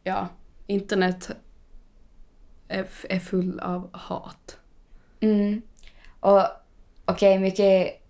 [0.04, 0.28] ja,
[0.68, 1.32] internet
[2.68, 4.58] är, är full av hat.
[5.20, 5.62] Mm.
[6.20, 6.42] Och
[7.06, 8.02] okej, mycket,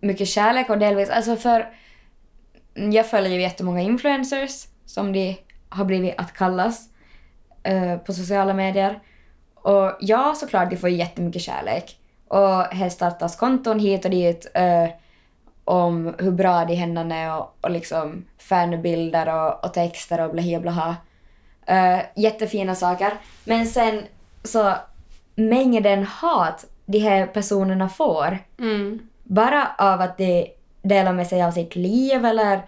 [0.00, 1.72] mycket kärlek och delvis, alltså för
[2.74, 5.36] jag följer ju jättemånga influencers som de
[5.68, 6.88] har blivit att kallas
[7.62, 9.00] eh, på sociala medier.
[9.68, 11.98] Och ja, såklart, de får ju jättemycket kärlek.
[12.28, 14.88] Och här startas konton hit och dit eh,
[15.64, 20.60] om hur bra de händerna är och, och liksom fanbilder och, och texter och blaha
[20.60, 20.96] blaha.
[21.70, 23.12] Uh, jättefina saker.
[23.44, 24.02] Men sen
[24.44, 24.74] så
[25.34, 29.08] mängden hat de här personerna får Mm.
[29.24, 30.46] bara av att de
[30.82, 32.62] delar med sig av sitt liv eller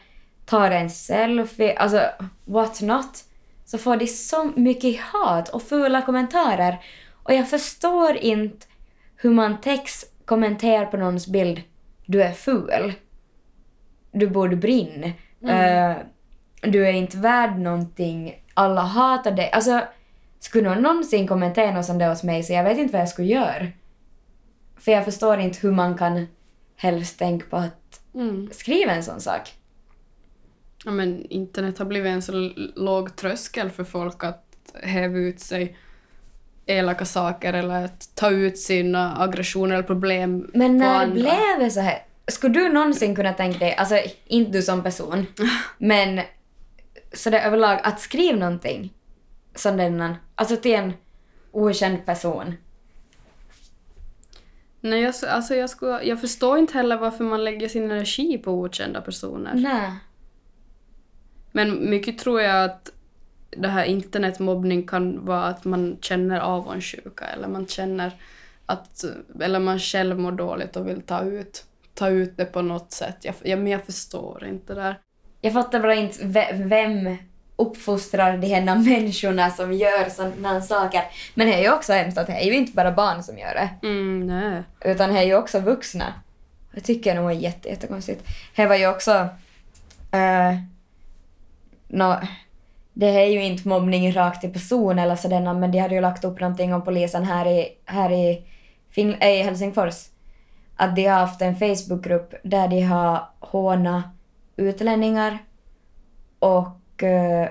[0.47, 2.03] tar en selfie, alltså
[2.45, 3.25] what not,
[3.71, 6.81] så får de så mycket hat och fula kommentarer.
[7.23, 8.67] Och jag förstår inte
[9.17, 11.63] hur man text kommenterar på någons bild
[12.07, 12.93] du är ful.
[14.13, 15.07] Du borde brinna.
[15.49, 15.97] Eh,
[16.63, 18.43] du är inte värd någonting.
[18.55, 19.51] Alla hatar dig.
[19.53, 19.81] Alltså,
[20.41, 23.09] skulle någon någonsin kommentera något sånt där hos mig så jag vet inte vad jag
[23.09, 23.67] skulle göra.
[24.79, 26.27] För jag förstår inte hur man kan
[26.77, 28.49] helst tänka på att Mm.
[28.53, 29.53] skriva en sån sak.
[30.85, 34.47] Ja, men internet har blivit en så låg tröskel för folk att
[34.83, 35.77] häva ut sig
[36.67, 41.15] elaka saker eller att ta ut sina aggressioner eller problem Men på när andra.
[41.15, 41.99] blev det så här?
[42.27, 45.27] Skulle du någonsin kunna tänka dig, alltså inte du som person,
[45.79, 46.21] men
[47.13, 48.93] så det överlag att skriva någonting
[49.55, 50.93] som denna, alltså till en
[51.53, 52.55] okänd person.
[54.81, 58.53] Nej, jag, alltså jag, skulle, jag förstår inte heller varför man lägger sin energi på
[58.53, 59.55] okända personer.
[59.55, 59.91] Nej.
[61.53, 62.91] Men mycket tror jag att
[63.51, 68.13] det här internetmobbning kan vara att man känner avundsjuka eller man känner
[68.67, 69.05] att,
[69.41, 73.17] eller man själv mår dåligt och vill ta ut, ta ut det på något sätt.
[73.21, 74.99] Jag, jag, men jag förstår inte det där.
[75.41, 77.17] Jag fattar bara inte ve- vem
[77.57, 81.03] uppfostrar de här människorna som gör sådana saker.
[81.35, 83.55] Men det är ju också hemskt att det är ju inte bara barn som gör
[83.55, 83.87] det.
[83.87, 84.63] Mm, nej.
[84.81, 86.15] Utan det är ju också vuxna.
[86.73, 88.29] Det tycker jag nog är jätte, jättekonstigt.
[88.57, 89.13] Det var ju också...
[90.15, 90.70] Uh,
[91.91, 92.21] nå,
[92.93, 96.25] det är ju inte mobbning rakt i person eller sådana, men de hade ju lagt
[96.25, 98.43] upp någonting om polisen här i, här i,
[98.91, 100.07] fin, äh, i Helsingfors.
[100.77, 104.05] Att de har haft en Facebookgrupp där de har hånat
[104.57, 105.39] utlänningar
[106.39, 107.49] och uh,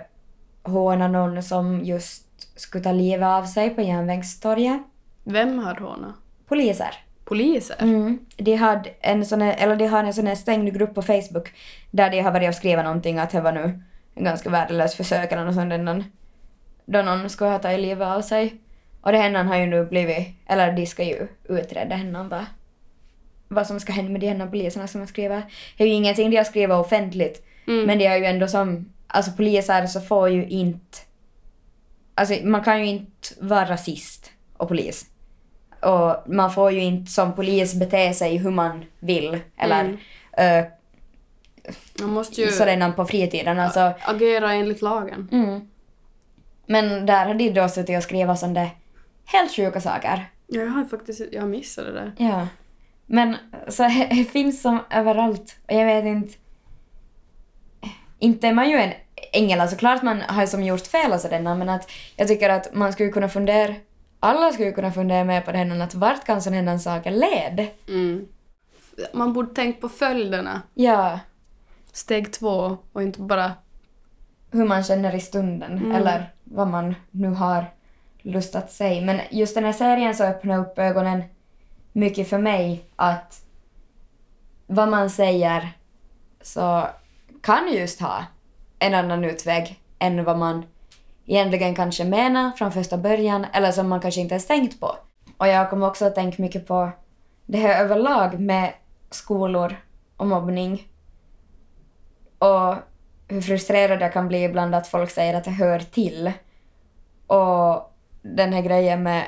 [0.72, 2.26] hånat någon som just
[2.60, 4.82] skulle ta livet av sig på Järnvägstorget.
[5.24, 6.16] Vem har hånat?
[6.48, 6.96] Poliser.
[7.26, 7.76] Poliser?
[7.80, 8.20] Mm.
[8.38, 11.54] De, hade en sån eller de har en sån här stängd grupp på Facebook
[11.92, 13.80] där de har varit och skrivit någonting att det var nu
[14.20, 16.06] en ganska värdelös försök eller något sånt
[16.86, 18.54] då någon skulle ha tagit livet av sig.
[19.02, 22.46] Och det händan har ju nu blivit, eller de ska ju utreda händan vad,
[23.48, 25.44] vad som ska hända med de här poliserna som har skrivit.
[25.78, 27.86] Det är ju ingenting de har skrivit offentligt Mm.
[27.86, 30.98] men det är ju ändå som, alltså poliser så får ju inte,
[32.16, 35.06] alltså man kan ju inte vara rasist och polis.
[35.82, 40.66] Och man får ju inte som polis bete sig hur man vill eller Mm.
[42.02, 43.60] Man måste ju sådana på fritiden.
[43.60, 45.30] Alltså, agera enligt lagen.
[45.32, 45.68] mm.
[46.66, 48.70] Men där har de då suttit och skrivit sådana
[49.26, 50.30] helt sjuka saker.
[50.48, 52.14] Ja, jag har faktiskt jag missade det där.
[52.18, 52.48] Ja.
[53.06, 53.36] Men
[53.68, 55.56] så det finns som överallt.
[55.68, 56.34] Och jag vet inte...
[58.20, 58.94] Inte är man ju en
[59.34, 62.74] ängel, alltså klart man har som gjort fel och sådana, men att jag tycker att
[62.74, 63.76] man skulle kunna fundera,
[64.20, 67.72] alla skulle kunna fundera mer på det här, att vart kan sådana här saker leda?
[67.88, 68.28] Mm.
[69.14, 70.62] Man borde tänka på följderna.
[70.74, 71.20] Ja,
[71.92, 73.52] Steg två och inte bara...
[74.52, 75.92] hur man känner i stunden, Mm.
[75.92, 77.66] eller vad man nu har
[78.22, 79.02] lust att säga.
[79.06, 81.24] Men just den här serien så öppnar upp ögonen
[81.94, 83.46] mycket för mig att
[84.68, 85.70] vad man säger
[86.42, 86.88] så
[87.42, 88.26] kan just ha
[88.80, 90.66] en annan utväg än vad man
[91.26, 94.96] egentligen kanske menar från första början eller som man kanske inte ens tänkt på.
[95.38, 96.92] Och jag kommer också att tänka mycket på
[97.46, 98.74] det här överlag med
[99.12, 99.76] skolor
[100.18, 100.88] och mobbning.
[102.40, 102.76] Och
[103.28, 106.32] hur frustrerad jag kan bli ibland att folk säger att det hör till.
[107.28, 109.28] Och den här grejen med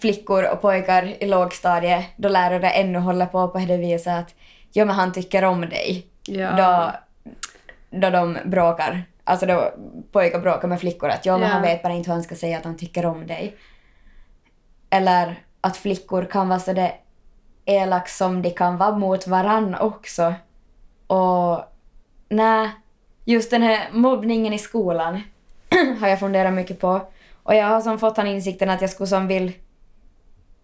[0.00, 4.34] flickor och pojkar i lågstadiet då lärare ännu håller på på det viset att
[4.72, 6.06] ja men han tycker om dig.
[6.26, 6.50] Ja.
[6.56, 6.92] Då,
[7.98, 9.02] då de bråkar.
[9.24, 9.72] Alltså då
[10.12, 11.52] pojkar bråkar med flickor att ja men Ja.
[11.54, 13.56] han vet bara inte hur han ska säga att han tycker om dig.
[14.90, 16.92] Eller att flickor kan vara så det
[17.64, 20.34] elak som de kan vara mot varann också.
[21.10, 21.64] Och
[22.28, 22.70] nej,
[23.24, 25.20] just den här mobbningen i skolan
[26.00, 27.00] har jag funderat mycket på.
[27.42, 29.52] Och jag har som fått den insikten att jag skulle som vill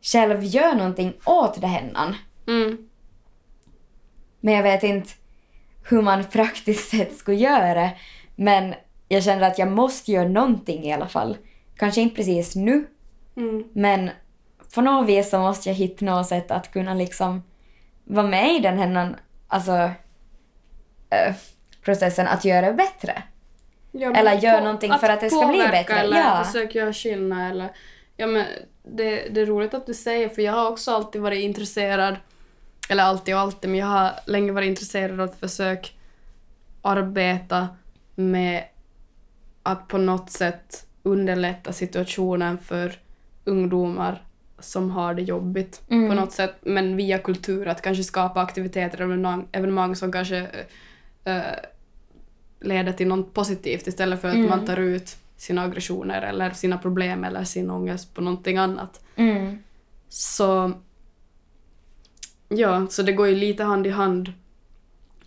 [0.02, 2.14] själv göra någonting åt det hennan.
[2.46, 2.88] Mm.
[4.40, 5.10] Men jag vet inte
[5.88, 7.96] hur man praktiskt sett skulle göra det.
[8.36, 8.74] Men
[9.08, 11.36] jag känner att jag måste göra någonting i alla fall.
[11.76, 12.86] Kanske inte precis nu,
[13.38, 13.64] Mm.
[13.72, 14.10] men
[14.74, 17.42] på något vis så måste jag hitta något sätt att kunna liksom
[18.04, 19.16] vara med i den här
[19.48, 19.90] alltså,
[21.10, 21.34] eh,
[21.84, 23.22] processen att göra det bättre.
[23.92, 26.44] Ja, Eller gör på- någonting för att det ska bli bättre, Eller ja.
[26.44, 27.50] försöka göra skillnad.
[27.50, 27.68] Eller,
[28.16, 28.44] ja, men
[28.82, 32.16] det, det är roligt att du säger, för jag har också alltid varit intresserad,
[32.88, 35.88] eller alltid och alltid, men jag har länge varit intresserad av att försöka
[36.82, 37.68] arbeta
[38.14, 38.64] med
[39.62, 42.92] att på något sätt underlätta situationen för
[43.44, 44.22] ungdomar
[44.58, 46.08] som har det jobbigt Mm.
[46.08, 50.36] på något sätt, men via kultur, att kanske skapa aktiviteter och evenemang, evenemang som kanske
[50.36, 50.46] eh,
[52.60, 54.48] leder till något positivt istället för att Mm.
[54.50, 59.04] man tar ut sina aggressioner eller sina problem eller sin ångest på någonting annat.
[59.16, 59.58] Mm.
[60.08, 60.72] Så
[62.48, 64.32] ja, så det går ju lite hand i hand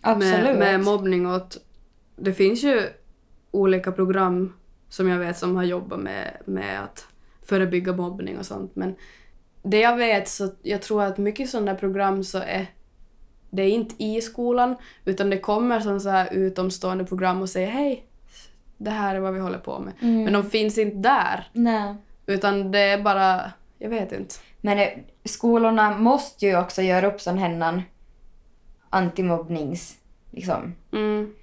[0.00, 0.44] Absolut.
[0.44, 1.58] med, med mobbning och att
[2.16, 2.82] det finns ju
[3.50, 4.52] olika program
[4.88, 7.06] som jag vet som har jobbat med, med att
[7.42, 8.94] förebygga mobbning och sånt men
[9.62, 12.66] det jag vet så jag tror att mycket sådana program så är
[13.50, 17.70] det är inte i skolan utan det kommer som så här utomstående program och säger
[17.70, 18.04] hej,
[18.76, 19.92] det här är vad vi håller på med.
[20.00, 20.24] Mm.
[20.24, 21.94] Men de finns inte där Nej.
[22.26, 24.34] utan det är bara, jag vet inte.
[24.60, 24.88] Men eh,
[25.24, 27.82] skolorna måste ju också göra upp sån här
[28.90, 29.96] antimobbnings
[30.30, 31.34] liksom, Mm.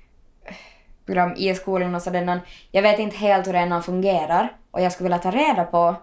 [1.05, 1.99] program i skolorna.
[1.99, 2.39] Så denna,
[2.71, 5.95] jag vet inte helt hur den fungerar och jag skulle vilja ta reda på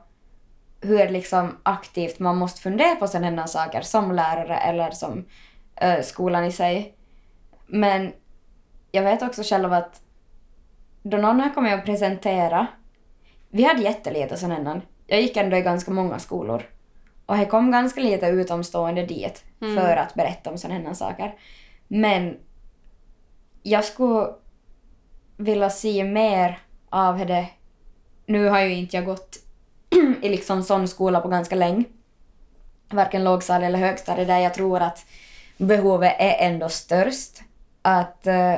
[0.81, 5.25] hur liksom aktivt man måste fundera på sådana saker som lärare eller som
[5.77, 6.95] eh, skolan i sig.
[7.67, 8.13] Men
[8.93, 10.01] jag vet också själv att
[11.03, 12.67] då någon har kommit och presentera,
[13.51, 16.63] vi hade jättelite sådana jag gick ändå i ganska många skolor
[17.27, 19.77] och det kom ganska lite utomstående dit Mm.
[19.77, 21.35] för att berätta om sådana saker.
[21.89, 22.37] Men
[23.63, 24.27] jag skulle
[25.37, 26.59] vilja se mer
[26.91, 27.47] av det.
[28.27, 29.37] Nu har ju inte jag gått
[30.23, 31.85] i liksom sån skola på ganska länge.
[32.89, 35.07] Varken lågstadie eller högstadie där jag tror att
[35.57, 37.43] behovet är ändå störst.
[37.83, 38.55] Att eh,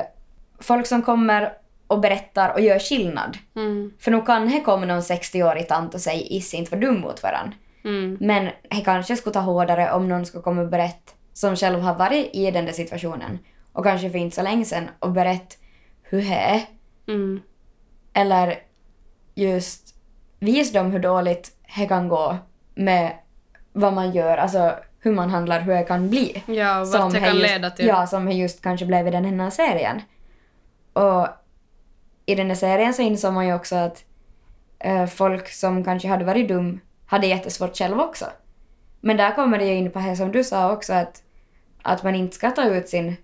[0.59, 1.53] folk som kommer
[1.87, 3.37] och berättar och gör skillnad.
[3.55, 3.93] Mm.
[3.99, 7.23] För nu kan det komma någon 60-årig tant och säga is inte för dum mot
[7.23, 7.53] varandra.
[7.83, 8.17] Mm.
[8.19, 11.95] Men det kanske skulle ta hårdare om någon skulle komma och berätta som själv har
[11.95, 13.39] varit i den där situationen
[13.73, 15.55] och kanske för inte så länge sedan och berätta
[16.03, 16.61] hur det är.
[17.07, 17.41] Mm.
[18.13, 18.59] Eller
[19.35, 19.95] just
[20.39, 22.37] visa dem hur dåligt det kan gå
[22.75, 23.11] med
[23.73, 24.75] vad man gör, alltså
[25.07, 26.43] hur man handlar, hur det kan bli.
[26.45, 27.87] Ja, och vart det det kan just, leda till.
[27.87, 30.01] Ja, som det just kanske blev i den här serien.
[30.93, 31.27] Och
[32.25, 34.03] i den här serien så insåg man ju också att
[34.79, 38.25] eh, folk som kanske hade varit dum hade jättesvårt själv också.
[39.01, 41.23] Men där kommer det ju in på det som du sa också att,
[41.81, 43.15] att man inte ska ta ut sin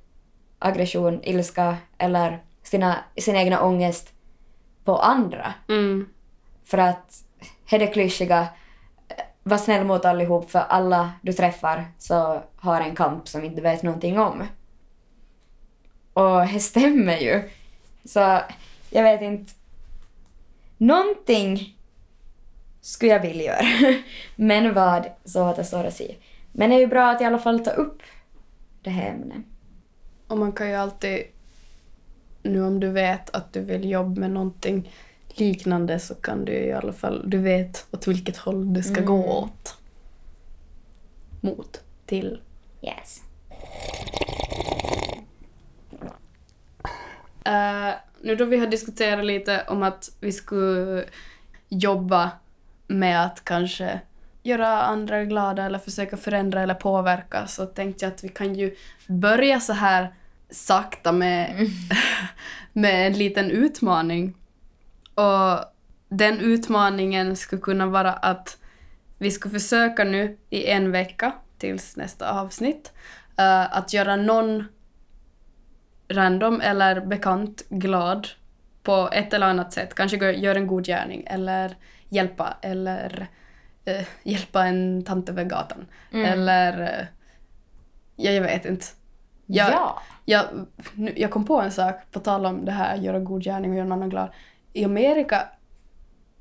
[0.60, 4.14] aggression, ilska eller sina, sin egna ångest
[4.84, 5.54] på andra.
[5.70, 6.10] Mm.
[6.66, 7.24] För att,
[7.70, 8.48] är det klyschiga,
[9.44, 13.84] var snäll mot allihop för alla du träffar så har en kamp som inte vet
[13.84, 14.44] någonting om.
[16.14, 17.50] Och det stämmer ju.
[18.06, 18.40] Så
[18.90, 19.54] jag vet inte.
[20.78, 21.78] Någonting
[22.82, 23.96] skulle jag vilja göra.
[24.36, 26.16] Men vad, så återstår att säga.
[26.52, 28.02] Men det är ju bra att i alla fall ta upp
[28.82, 29.46] det här ämnet.
[30.28, 31.24] Och man kan ju alltid,
[32.44, 34.92] nu om du vet att du vill jobba med någonting
[35.40, 39.06] liknande så kan du i alla fall, du vet åt vilket håll det ska Mm.
[39.06, 39.78] gå åt.
[41.42, 42.42] Mot, till.
[42.82, 43.22] Yes.
[47.46, 51.06] Eh, nu då vi har diskuterat lite om att vi skulle
[51.70, 52.32] jobba
[52.88, 54.00] med att kanske
[54.44, 58.76] göra andra glada eller försöka förändra eller påverka så tänkte jag att vi kan ju
[59.08, 60.14] börja så här
[60.50, 61.56] sakta med,
[62.74, 64.34] med en liten utmaning.
[65.16, 65.66] Och
[66.10, 68.58] den utmaningen skulle kunna vara att
[69.18, 72.94] vi skulle försöka nu i en vecka tills nästa avsnitt
[73.38, 74.66] eh, att göra någon
[76.10, 78.28] random eller bekant glad
[78.84, 79.94] på ett eller annat sätt.
[79.96, 81.78] Kanske gö- gör en god gärning eller
[82.10, 83.28] hjälpa eller
[83.86, 85.86] eh, hjälpa en tant över gatan.
[86.12, 86.26] Mm.
[86.26, 87.06] Eller eh,
[88.16, 88.86] ja, jag vet inte.
[89.46, 90.02] Jag, ja.
[90.26, 90.46] jag,
[91.16, 93.88] jag kom på en sak på tal om det här göra god gärning och göra
[93.88, 94.30] någon annan glad.
[94.74, 95.48] I Amerika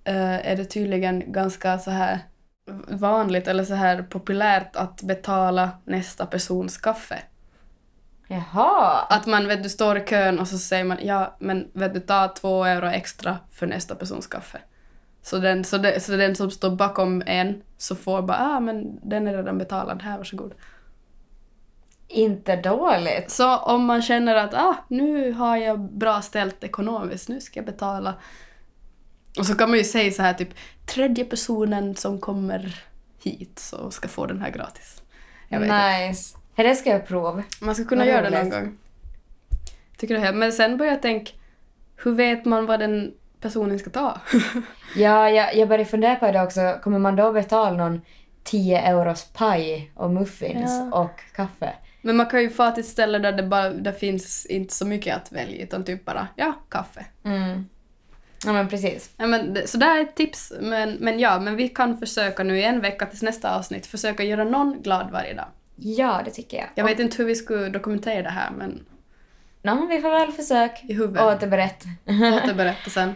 [0.04, 2.18] eh, är det tydligen ganska så här
[2.88, 7.18] vanligt eller så här populärt att betala nästa persons kaffe.
[8.28, 9.06] Jaha.
[9.10, 12.00] Att man vet du står i kön och så säger man ja men vet du
[12.00, 14.58] ta två euro extra för nästa persons kaffe.
[15.22, 19.08] Så den, så, det, så den som står bakom en så får bara ah men
[19.08, 20.54] den är redan betalad, här varsågod.
[22.12, 23.30] Inte dåligt.
[23.30, 27.66] Så om man känner att ah, nu har jag bra ställt ekonomiskt, nu ska jag
[27.66, 28.14] betala.
[29.38, 30.48] Och så kan man ju säga så här typ
[30.86, 32.84] tredje personen som kommer
[33.22, 35.02] hit så ska få den här gratis.
[35.48, 36.08] Jag inte.
[36.08, 36.36] Nice.
[36.54, 37.42] Det ska jag prova.
[37.60, 38.78] Man ska kunna göra det någon gång.
[39.96, 40.32] Tycker det här.
[40.32, 41.32] Men sen börjar jag tänka,
[41.96, 44.20] hur vet man vad den personen ska ta?
[44.96, 46.78] Ja, jag, jag började fundera på det också.
[46.82, 48.00] Kommer man då betala någon
[48.45, 50.99] 10 euros paj och muffins Ja.
[51.01, 51.72] och kaffe?
[52.03, 54.86] Men man kan ju få till ett ställe där det bara där finns inte så
[54.86, 57.07] mycket att välja utan typ bara ja, kaffe.
[57.24, 57.66] Mm.
[58.45, 59.11] Ja, men precis.
[59.16, 60.53] Ja, men så där är ett tips.
[60.61, 64.22] Men, men ja, men vi kan försöka nu i en vecka tills nästa avsnitt försöka
[64.22, 65.47] göra någon glad varje dag.
[65.76, 66.66] Ja, det tycker jag.
[66.74, 68.84] Jag vet inte hur vi skulle dokumentera det här men
[69.62, 71.22] Nå, vi får väl försöka i huvudet.
[71.22, 71.88] återberätta.
[72.43, 73.14] Återberätta sen.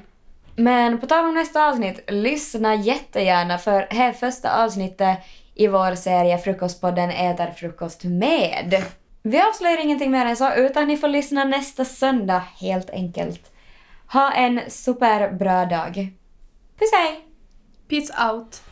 [0.57, 5.19] Men på tal om nästa avsnitt, lyssna jättegärna för här är första avsnittet
[5.55, 8.85] i vår serie Frukostpodden äter frukost med.
[9.23, 13.53] Vi avslöjar ingenting mer än så utan ni får lyssna nästa söndag helt enkelt.
[14.13, 15.95] Ha en superbra dag.
[16.79, 17.25] Puss hej!
[17.89, 18.66] Peace out!